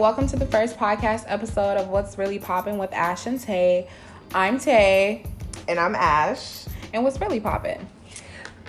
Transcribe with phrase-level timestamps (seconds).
[0.00, 3.86] welcome to the first podcast episode of What's Really Poppin' with Ash and Tay.
[4.34, 5.26] I'm Tay.
[5.68, 6.64] And I'm Ash.
[6.94, 7.86] And what's really poppin'?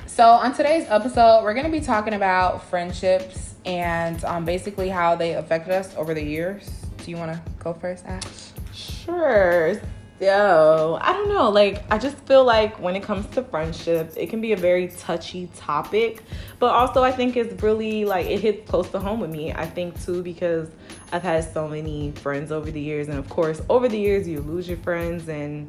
[0.08, 5.16] So, on today's episode, we're going to be talking about friendships and um, basically how
[5.16, 6.70] they affected us over the years.
[6.98, 8.50] Do you want to go first, Ash?
[8.74, 9.80] Sure.
[10.22, 11.50] So, I don't know.
[11.50, 14.90] Like, I just feel like when it comes to friendships, it can be a very
[14.90, 16.22] touchy topic.
[16.60, 19.52] But also, I think it's really like it hits close to home with me.
[19.52, 20.70] I think too, because
[21.12, 23.08] I've had so many friends over the years.
[23.08, 25.68] And of course, over the years, you lose your friends and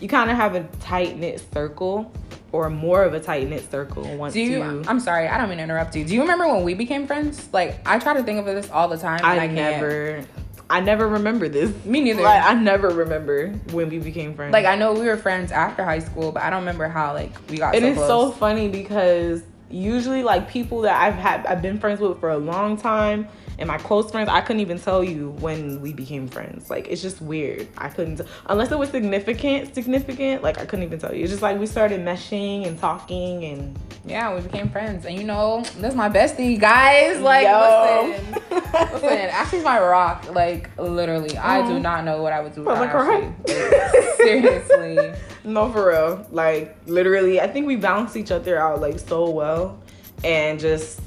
[0.00, 2.12] you kind of have a tight knit circle
[2.52, 4.84] or more of a tight knit circle once Do you, you.
[4.86, 6.04] I'm sorry, I don't mean to interrupt you.
[6.04, 7.48] Do you remember when we became friends?
[7.54, 9.20] Like, I try to think of this all the time.
[9.24, 10.28] I, I, can't.
[10.70, 11.72] I never remember this.
[11.84, 12.22] Me neither.
[12.22, 14.52] Like I never remember when we became friends.
[14.52, 17.32] Like I know we were friends after high school, but I don't remember how like
[17.48, 17.74] we got.
[17.74, 18.08] It so is close.
[18.08, 22.38] so funny because usually like people that I've had I've been friends with for a
[22.38, 26.70] long time and my close friends I couldn't even tell you when we became friends.
[26.70, 27.68] Like it's just weird.
[27.78, 31.22] I couldn't unless it was significant significant like I couldn't even tell you.
[31.22, 35.24] It's just like we started meshing and talking and Yeah, we became friends, and you
[35.24, 37.20] know that's my bestie, guys.
[37.20, 38.12] Like, Yo.
[38.12, 38.42] listen,
[38.92, 40.26] listen, Ashley's my rock.
[40.34, 41.78] Like, literally, I do Oh.
[41.78, 44.14] not know what I would do But without like, Ashley.
[44.16, 45.12] Seriously.
[45.46, 46.26] No, for real.
[46.30, 49.78] Like literally, I think we balance each other out like so well,
[50.24, 51.00] and just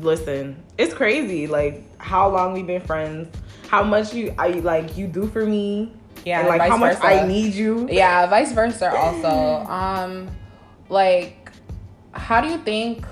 [0.00, 0.62] listen.
[0.76, 3.28] It's crazy, like how long we've been friends,
[3.68, 5.92] how much you I like you do for me,
[6.24, 7.06] Yeah, and like vice how much versa.
[7.06, 7.88] I need you.
[7.90, 8.94] Yeah, vice versa.
[8.94, 9.28] Also,
[9.72, 10.28] um,
[10.88, 11.50] like,
[12.12, 13.04] how do you think?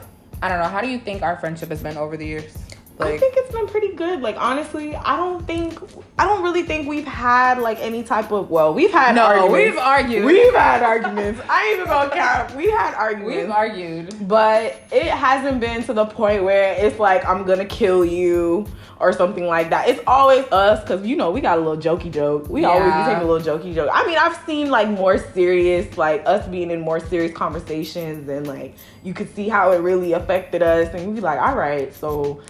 [0.43, 0.69] I don't know.
[0.69, 2.57] How do you think our friendship has been over the years?
[2.99, 4.23] I think it's been pretty good.
[4.23, 5.79] Like honestly, I don't think
[6.19, 9.53] I don't really think we've had like any type of well, we've had no, arguments.
[9.53, 10.25] we've argued.
[10.25, 11.41] We've had arguments.
[11.49, 12.55] I ain't even gonna count.
[12.57, 13.37] We had arguments.
[13.37, 14.29] we've argued.
[14.29, 18.67] but it hasn't been to the point where it's like I'm gonna kill you
[18.99, 19.89] or something like that.
[19.91, 22.49] It's always us because you know we got a little jokey joke.
[22.49, 23.05] We always Yeah.
[23.05, 23.91] be taking a little jokey joke.
[23.93, 28.47] I mean, I've seen like more serious, like us being in more serious conversations, and
[28.47, 28.75] like
[29.05, 32.41] you could see how it really affected us, and you be like, all right, so.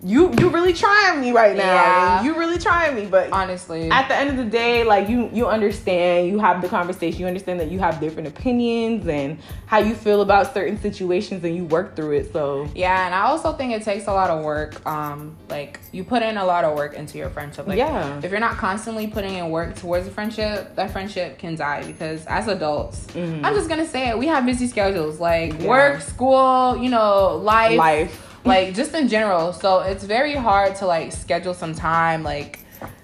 [0.00, 1.64] You you really trying me right now.
[1.64, 2.22] Yeah.
[2.22, 5.48] You really trying me, but Honestly, at the end of the day, like you you
[5.48, 9.96] understand, you have the conversation, you understand that you have different opinions and how you
[9.96, 12.32] feel about certain situations and you work through it.
[12.32, 14.86] So Yeah, and I also think it takes a lot of work.
[14.86, 17.66] Um, like you put in a lot of work into your friendship.
[17.66, 18.20] Like, Yeah.
[18.22, 22.24] if you're not constantly putting in work towards a friendship, that friendship can die because
[22.26, 24.18] as adults, I'm just gonna say it.
[24.18, 25.62] We have busy schedules, like Mm-hmm.
[25.62, 25.68] Yeah.
[25.68, 28.27] work, school, you know, life, life.
[28.48, 29.52] Like just in general.
[29.52, 32.60] So it's very hard to like schedule some time, like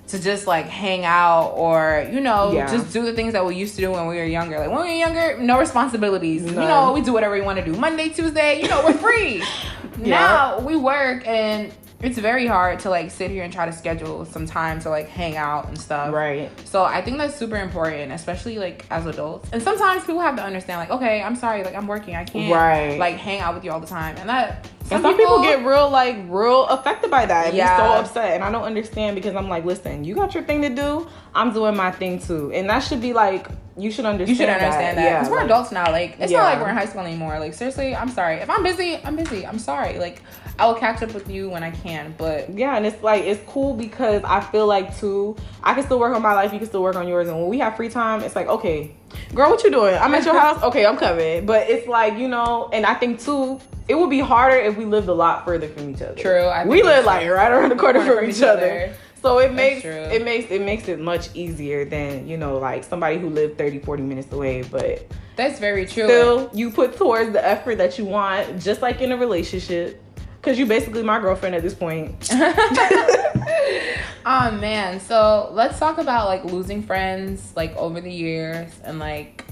[0.09, 2.71] to just like hang out or you know Yeah.
[2.71, 4.59] just do the things that we used to do when we were younger.
[4.59, 6.43] Like when we were younger, no responsibilities.
[6.44, 7.72] You know, we do whatever we want to do.
[7.75, 9.43] Monday, Tuesday, you know, we're free.
[9.99, 11.72] Now we work and
[12.04, 15.09] it's very hard to like sit here and try to schedule some time to like
[15.09, 16.12] hang out and stuff.
[16.12, 16.50] Right.
[16.69, 19.48] So I think that's super important, especially like as adults.
[19.53, 22.53] And sometimes people have to understand, like, okay, I'm sorry, like I'm working, I can't
[22.54, 22.98] Right.
[22.98, 25.88] like hang out with you all the time, and that and some people, get real
[25.88, 27.75] like real affected by that and Yeah.
[27.76, 28.34] be so upset.
[28.34, 31.09] And I don't understand because I'm like, listen, you got your thing to do.
[31.34, 32.53] I'm doing my thing too.
[32.53, 34.28] And that should be like you should understand.
[34.28, 35.91] You should understand that Yeah, because we're like- adults now.
[35.91, 36.43] Like it's Yeah.
[36.43, 37.38] not like we're in high school anymore.
[37.41, 38.37] Like seriously, I'm sorry.
[38.37, 39.44] If I'm busy, I'm busy.
[39.47, 39.98] I'm sorry.
[39.98, 40.22] Like
[40.59, 42.15] I will catch up with you when I can.
[42.16, 45.98] But Yeah, and it's like it's cool because I feel like too, I can still
[45.98, 47.88] work on my life, you can still work on yours, and when we have free
[47.88, 48.94] time, it's like, okay,
[49.34, 49.97] girl, what you doing?
[49.97, 51.47] I'm at your house, okay, I'm coming.
[51.47, 54.84] But it's like, you know, and I think too, it would be harder if we
[54.84, 56.20] lived a lot further from each other.
[56.20, 58.94] True, I we live like right around the corner Corner from each other.
[59.25, 63.19] So it makes it makes it makes it much easier than, you know, like somebody
[63.19, 64.62] who lived 30, 40 minutes away.
[64.62, 66.04] But that's very true.
[66.04, 70.03] still you put towards the effort that you want, just like in a relationship.
[70.44, 72.28] Cause you basically my girlfriend at this point.
[74.27, 79.44] oh man, so let's talk about like losing friends like over the years and like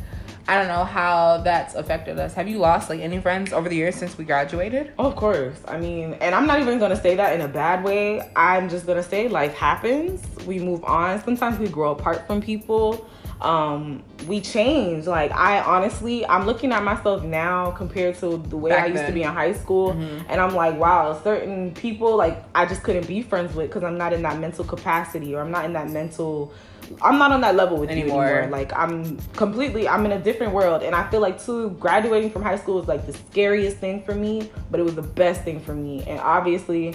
[0.48, 2.34] I don't know how that's affected us.
[2.34, 4.92] Have you lost like any friends over the years since we graduated?
[4.98, 5.60] Of course.
[5.68, 8.28] I mean, and I'm not even gonna say that in a bad way.
[8.34, 10.22] I'm just gonna say life happens.
[10.46, 11.22] We move on.
[11.22, 13.08] Sometimes we grow apart from people.
[13.40, 15.06] Um, we change.
[15.06, 19.06] Like I honestly, I'm looking at myself now compared to the way Back I used
[19.06, 23.06] to be in high school, and I'm like, wow, certain people like I just couldn't
[23.06, 25.90] be friends with because I'm not in that mental capacity or I'm not in that
[25.90, 26.52] mental.
[27.00, 28.24] I'm not on that level with Anymore.
[28.26, 28.50] you anymore.
[28.58, 32.42] Like I'm completely, I'm in a different world, and I feel like too graduating from
[32.42, 35.60] high school was like the scariest thing for me, but it was the best thing
[35.60, 36.04] for me.
[36.06, 36.94] And obviously,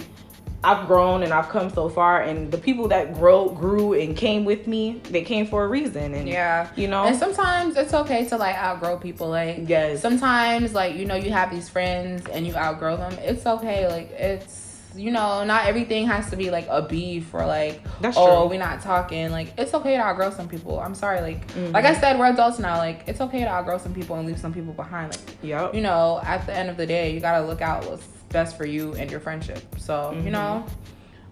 [0.64, 4.44] I've grown and I've come so far, and the people that grow, grew, and came
[4.44, 6.14] with me, they came for a reason.
[6.14, 6.68] And Yeah.
[6.74, 9.28] you know, And sometimes it's okay to like outgrow people.
[9.28, 10.00] Like Yes.
[10.02, 13.12] sometimes like you know you have these friends and you outgrow them.
[13.22, 13.86] It's okay.
[13.88, 14.67] Like it's
[14.98, 18.50] you know, not everything has to be like a beef or like, That's oh, true.
[18.50, 19.30] we're not talking.
[19.30, 20.80] Like, it's okay to outgrow some people.
[20.80, 21.20] I'm sorry.
[21.20, 21.72] Like, Mm-hmm.
[21.72, 22.76] like I said, we're adults now.
[22.78, 25.12] Like, it's okay to outgrow some people and leave some people behind.
[25.12, 25.74] Like, Yep.
[25.74, 28.66] you know, at the end of the day, you gotta look out what's best for
[28.66, 29.62] you and your friendship.
[29.78, 30.24] So, Mm-hmm.
[30.26, 30.66] you know,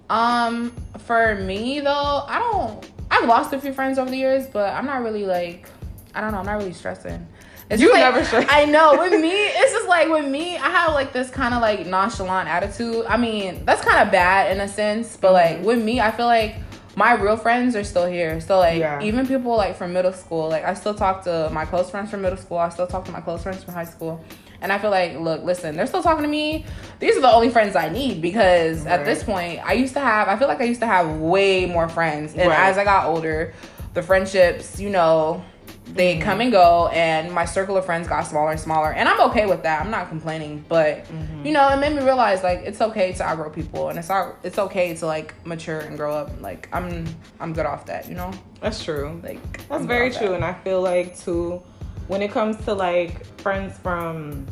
[0.09, 2.91] um, for me though, I don't.
[3.11, 5.69] I've lost a few friends over the years, but I'm not really like,
[6.15, 6.39] I don't know.
[6.39, 7.27] I'm not really stressing.
[7.69, 8.47] It's You like, never stress.
[8.49, 8.97] I know.
[8.99, 12.49] With me, it's just like with me, I have like this kind of like nonchalant
[12.49, 13.05] attitude.
[13.09, 15.65] I mean, that's kind of bad in a sense, but like Mm-hmm.
[15.65, 16.57] with me, I feel like
[16.95, 18.41] my real friends are still here.
[18.41, 19.03] So like Yeah.
[19.03, 22.23] even people like from middle school, like I still talk to my close friends from
[22.23, 22.59] middle school.
[22.59, 24.25] I still talk to my close friends from high school.
[24.62, 26.65] And I feel like, look, listen, they're still talking to me.
[26.99, 30.29] These are the only friends I need because at this point, I used to have,
[30.29, 32.33] I feel like I used to have way more friends.
[32.35, 32.59] And Right.
[32.71, 33.53] as I got older,
[33.93, 35.45] the friendships, you know,
[35.94, 36.23] they Mm-hmm.
[36.23, 38.93] come and go, and my circle of friends got smaller and smaller.
[38.93, 39.81] And I'm okay with that.
[39.83, 41.47] I'm not complaining, but Mm-hmm.
[41.47, 44.37] you know, it made me realize like it's okay to outgrow people, and it's not,
[44.43, 46.31] it's okay to like mature and grow up.
[46.41, 47.06] Like I'm,
[47.41, 48.33] I'm good off that, you know.
[48.61, 49.21] That's true.
[49.23, 50.35] Like That's very true, that.
[50.37, 51.62] and I feel like too,
[52.09, 54.47] when it comes to like friends from,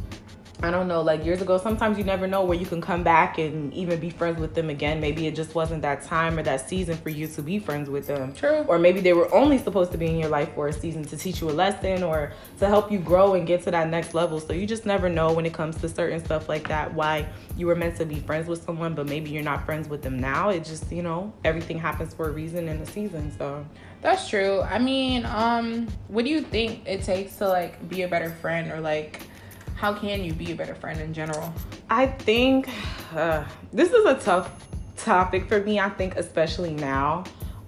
[0.62, 1.58] I don't know, like years ago.
[1.58, 4.70] Sometimes you never know where you can come back and even be friends with them
[4.70, 5.00] again.
[5.00, 8.06] Maybe it just wasn't that time or that season for you to be friends with
[8.06, 8.32] them.
[8.32, 8.64] True.
[8.68, 11.16] Or maybe they were only supposed to be in your life for a season to
[11.16, 14.40] teach you a lesson or to help you grow and get to that next level.
[14.40, 17.26] So you just never know when it comes to certain stuff like that why
[17.58, 20.18] you were meant to be friends with someone, but maybe you're not friends with them
[20.18, 20.48] now.
[20.50, 23.36] It just, you know, everything happens for a reason in a season.
[23.36, 23.66] So
[24.00, 24.62] That's true.
[24.62, 28.70] I mean, um, what do you think it takes to like be a better friend,
[28.70, 29.22] or like,
[29.76, 31.52] how can you be a better friend in general?
[31.90, 32.68] I think
[33.14, 34.50] uh, this is a tough
[34.96, 35.78] topic for me.
[35.80, 37.24] I think especially now.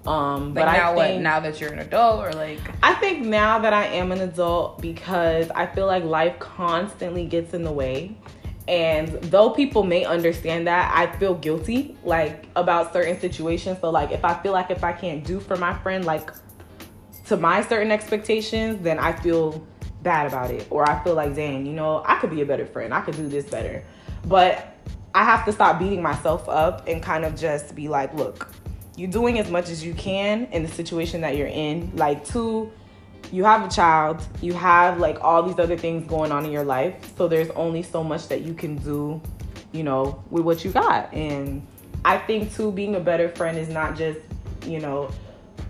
[0.06, 1.20] Um, Like but now, I what?
[1.20, 4.80] Now that you're an adult, or like, I think now that I am an adult
[4.80, 8.16] because I feel like life constantly gets in the way.
[8.68, 13.78] And though people may understand that, I feel guilty like about certain situations.
[13.80, 16.30] So like if I feel like if I can't do for my friend like
[17.26, 19.64] to my certain expectations, then I feel
[20.06, 20.66] bad about it.
[20.70, 22.94] Or I feel like, dang, you know, I could be a better friend.
[22.94, 23.84] I could do this better.
[24.24, 24.78] But
[25.14, 28.48] I have to stop beating myself up and kind of just be like, look,
[28.96, 31.90] you're doing as much as you can in the situation that you're in.
[31.96, 32.72] Like, two,
[33.32, 36.64] you have a child, you have like all these other things going on in your
[36.64, 36.94] life.
[37.18, 39.20] So there's only so much that you can do,
[39.72, 41.12] you know, with what you got.
[41.12, 41.66] And
[42.04, 44.20] I think, too, being a better friend is not just,
[44.64, 45.10] you know,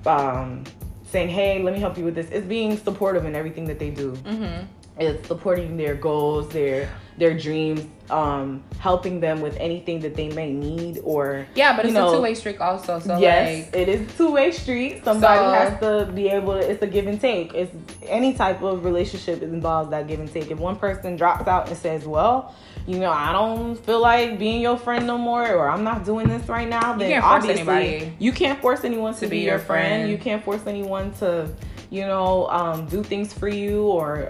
[0.05, 0.65] um,
[1.11, 2.29] saying, hey, let me help you with this.
[2.31, 4.67] It's being supportive in everything that they do mm-hmm.
[4.99, 6.89] It's supporting their goals their
[7.19, 11.95] their dreams um helping them with anything that they may need or yeah, but it's
[11.95, 12.99] know, a two way street also.
[13.01, 16.71] So yes like, it is a two-way street somebody So- has to be able to
[16.71, 20.51] it's a give and take it's any type of relationship involves that give and take
[20.51, 22.55] if one person drops out and says well
[22.87, 26.29] you know i don't feel like being your friend no more or i'm not doing
[26.29, 30.03] this right now then force obviously you can't force anyone to, be, your friend.
[30.03, 30.11] friend.
[30.11, 31.49] you can't force anyone to
[31.91, 34.29] you know um, do things for you or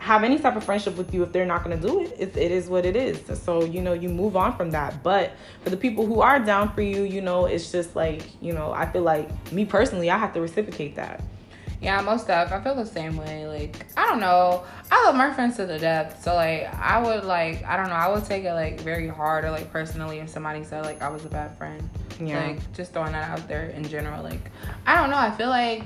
[0.00, 2.16] have any type of friendship with you if they're not going to do it.
[2.18, 2.36] it.
[2.36, 3.20] It is what it is.
[3.38, 5.02] So, you know, you move on from that.
[5.02, 5.32] But
[5.62, 8.72] for the people who are down for you, you know, it's just like, you know,
[8.72, 11.22] I feel like me personally, I have to reciprocate that.
[11.82, 12.50] Yeah, most stuff.
[12.50, 13.46] I feel the same way.
[13.46, 14.64] Like, I don't know.
[14.90, 16.22] I love my friends to the death.
[16.22, 19.44] So like I would like I don't know, I would take it like very hard
[19.44, 21.88] or like personally if somebody said like I was a bad friend.
[22.20, 22.48] Yeah.
[22.48, 24.22] Like just throwing that out there in general.
[24.22, 24.50] Like
[24.86, 25.84] I don't know, I feel like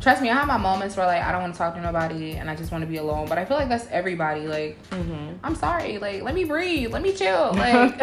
[0.00, 2.32] trust me, I have my moments where like I don't want to talk to nobody
[2.32, 3.28] and I just want to be alone.
[3.28, 4.46] But I feel like that's everybody.
[4.46, 5.34] Like Mm-hmm.
[5.44, 7.52] I'm sorry, like let me breathe, let me chill.
[7.54, 8.00] Like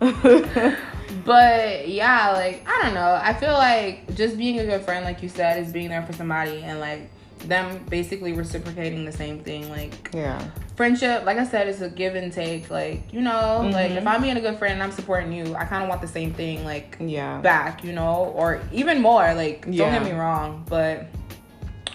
[1.24, 3.18] But yeah, like I don't know.
[3.20, 6.12] I feel like just being a good friend, like you said, is being there for
[6.12, 7.10] somebody and like
[7.40, 9.68] them basically reciprocating the same thing.
[9.70, 10.40] Like yeah.
[10.76, 12.70] friendship, like I said, is a give and take.
[12.70, 13.96] Like you know, like Mhm.
[13.96, 16.08] if I'm being a good friend and I'm supporting you, I kind of want the
[16.08, 17.40] same thing, like Yeah.
[17.40, 19.32] back, you know, or even more.
[19.34, 19.98] Like don't Yeah.
[19.98, 21.06] get me wrong, but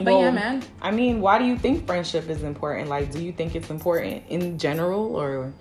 [0.06, 0.64] but yeah, man.
[0.82, 2.90] I mean, why do you think friendship is important?
[2.90, 5.54] Like, do you think it's important in general or?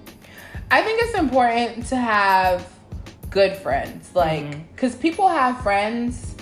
[0.71, 2.67] I think it's important to have
[3.31, 4.15] good friends.
[4.15, 4.63] Like, mm-hmm.
[4.73, 6.37] because people have friends,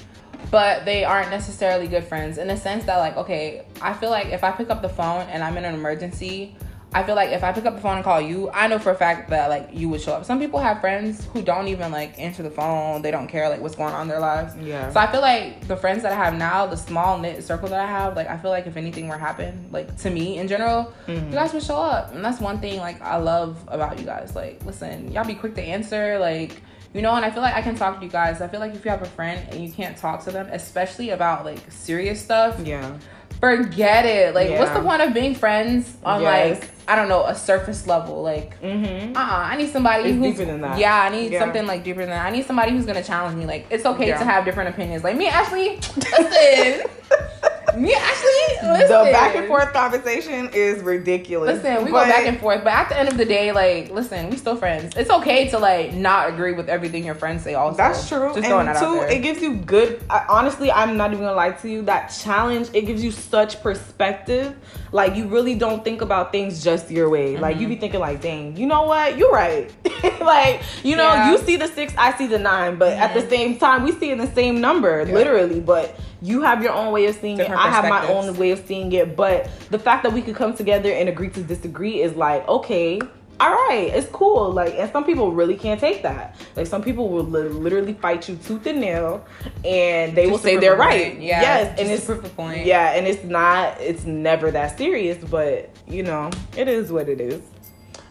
[0.50, 4.28] but they aren't necessarily good friends in the sense that, like, okay, I feel like
[4.28, 6.56] if I pick up the phone and I'm in an emergency,
[6.94, 8.90] I feel like if I pick up the phone and call you, I know for
[8.90, 10.24] a fact that, like, you would show up.
[10.24, 13.60] Some people have friends who don't even, like, answer the phone, they don't care, like,
[13.60, 14.54] what's going on in their lives.
[14.56, 14.90] Yeah.
[14.90, 17.80] So I feel like the friends that I have now, the small knit circle that
[17.80, 20.48] I have, like I feel like if anything were to happen, like to me in
[20.48, 21.26] general, Mhm.
[21.26, 24.34] you guys would show up, and that's one thing like I love about you guys.
[24.34, 26.62] Like, listen, y'all be quick to answer, like
[26.94, 28.40] you know, and I feel like I can talk to you guys.
[28.40, 31.10] I feel like if you have a friend and you can't talk to them, especially
[31.10, 32.92] about like serious stuff, Yeah.
[33.40, 34.34] Forget it.
[34.34, 36.60] Like, what's the point of being friends on Yes.
[36.60, 38.22] like I don't know a surface level?
[38.22, 39.16] Like, Mm-hmm.
[39.16, 40.78] uh, uh I need somebody It's who's deeper than that.
[40.78, 41.40] Yeah, I need Yeah.
[41.40, 42.24] something like deeper than that.
[42.26, 43.46] I need somebody who's gonna challenge me.
[43.46, 44.18] Like, it's okay Yeah.
[44.18, 45.04] to have different opinions.
[45.04, 45.76] Like me, Ashley.
[45.76, 46.86] Listen,
[47.76, 48.88] me, Ashley, Listen.
[49.06, 51.56] The back and forth conversation is ridiculous.
[51.62, 53.90] Listen, we But- go back and forth, but at the end of the day, like,
[53.90, 54.94] listen, we still friends.
[54.96, 57.54] It's okay to like not agree with everything your friends say.
[57.54, 58.32] Also, That's true.
[58.34, 60.00] Just and that two, it gives you good.
[60.10, 61.82] I, honestly, I'm not even gonna lie to you.
[61.82, 64.54] That challenge, it gives you such perspective.
[64.92, 67.36] Like you really don't think about things just your way.
[67.36, 67.62] Like Mm-hmm.
[67.62, 69.16] you be thinking, like, dang, you know what?
[69.18, 69.70] You're right.
[70.20, 71.22] like you know, Yeah.
[71.24, 71.32] Mm-hmm.
[71.32, 74.10] you see the six, I see the nine, but at the same time, we see
[74.10, 75.60] in the same number, literally.
[75.60, 77.66] But you have your own way of seeing Different it.
[77.66, 79.16] I have my own way of seeing it.
[79.16, 83.00] But the fact that we could come together and agree to disagree is like, okay,
[83.40, 84.50] all right, it's cool.
[84.50, 86.34] Like, and some people really can't take that.
[86.56, 89.24] Like, some people will li- literally fight you tooth and nail,
[89.64, 91.12] and they will Just to say they're right.
[91.12, 91.22] point.
[91.22, 92.66] Yeah, yes, and it's prove a point.
[92.66, 93.80] Yeah, and it's not.
[93.80, 97.40] It's never that serious, but you know, it is what it is.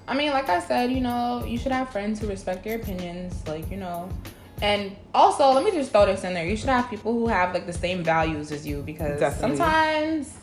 [0.07, 3.45] I mean, like I said, you know, you should have friends who respect your opinions,
[3.45, 4.07] like, you know.
[4.61, 6.45] And also, let me just throw this in there.
[6.45, 9.57] You should have people who have like the same values as you because Definitely.
[9.57, 10.33] sometimes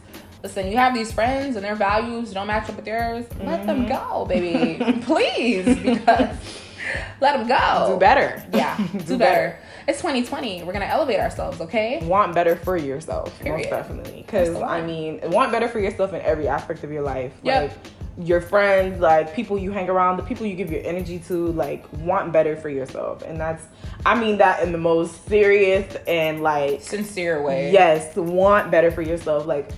[0.44, 3.24] listen, you have these friends and their values don't match up with yours.
[3.42, 4.12] Let them mm-hmm.
[4.12, 5.00] go, baby.
[5.02, 6.36] Please, because
[7.20, 7.94] let them go.
[7.94, 8.44] Do better.
[8.52, 9.58] Yeah, do, Do better.
[9.88, 10.62] It's 2020.
[10.62, 12.00] We're gonna elevate ourselves, okay?
[12.04, 13.58] want better for yourself Period.
[13.58, 17.32] most definitely because i mean want better for yourself in every aspect of your life
[17.42, 17.70] Yep.
[17.70, 17.78] like
[18.18, 21.84] your friends like people you hang around the people you give your energy to like
[21.94, 23.64] want better for yourself and that's
[24.06, 27.72] i mean that in the most serious and like Sincere way.
[27.72, 29.70] yes want better for yourself like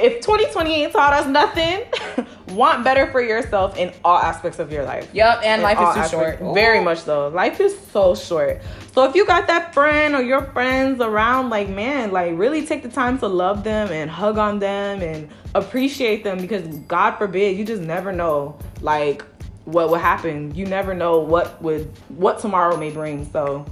[0.00, 1.84] if 2020 ain't taught us nothing
[2.54, 5.94] want better for yourself in all aspects of your life Yep, and in life is
[5.94, 6.38] too aspects.
[6.40, 6.54] short.
[6.54, 6.84] Very Ooh.
[6.84, 7.28] much so.
[7.28, 8.60] Life is so short.
[8.94, 12.82] So if you got that friend or your friends around, like man, like really take
[12.82, 17.56] the time to love them and hug on them and appreciate them because God forbid
[17.56, 19.22] you just never know like
[19.64, 20.54] what would happen.
[20.54, 23.30] You never know what would what tomorrow may bring.
[23.32, 23.64] So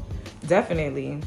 [0.46, 1.20] definitely.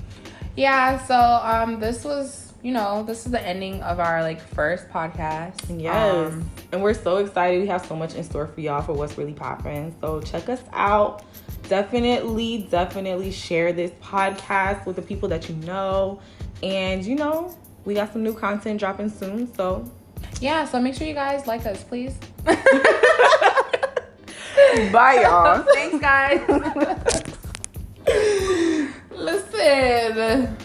[0.56, 4.88] Yeah, so um this was you know, this is the ending of our like first
[4.88, 5.82] podcast.
[5.82, 6.34] Yes.
[6.34, 7.62] Um, and we're so excited.
[7.62, 9.94] We have so much in store for y'all for what's really popping.
[10.00, 11.24] So check us out.
[11.68, 16.22] Definitely, definitely share this podcast with the people that you know.
[16.64, 17.54] And you know,
[17.84, 19.54] we got some new content dropping soon.
[19.56, 19.92] So
[20.40, 22.18] yeah, so make sure you guys like us, please.
[24.92, 25.66] bye y'all.
[25.74, 26.40] Thanks guys.
[29.12, 30.58] Listen.